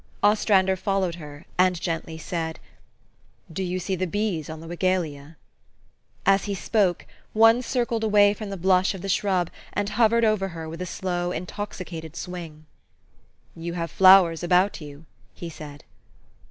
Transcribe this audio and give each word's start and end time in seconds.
Ostrander 0.23 0.75
followed 0.75 1.13
her, 1.21 1.45
and 1.59 1.79
gently 1.79 2.17
said," 2.17 2.59
Do 3.53 3.61
you 3.61 3.77
see 3.77 3.95
the 3.95 4.07
bees 4.07 4.49
on 4.49 4.59
the 4.59 4.67
wigelia?" 4.67 5.35
As 6.35 6.45
he 6.45 6.55
spoke, 6.55 7.05
one 7.33 7.61
circled 7.61 8.03
away 8.03 8.33
from 8.33 8.49
the 8.49 8.57
blush 8.57 8.95
of 8.95 9.03
the 9.03 9.09
shrub, 9.09 9.51
and 9.73 9.89
hovered 9.89 10.25
over 10.25 10.47
her 10.47 10.67
with 10.67 10.81
a 10.81 10.87
slow, 10.87 11.29
intoxi 11.29 11.85
cated 11.87 12.15
swing." 12.15 12.65
You 13.65 13.73
have 13.73 13.91
flowers 13.91 14.41
about 14.41 14.81
you," 14.81 15.05
he 15.35 15.51
said. 15.51 15.83